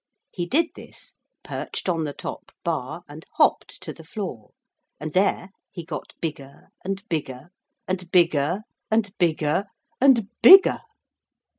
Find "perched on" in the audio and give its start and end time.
1.43-2.05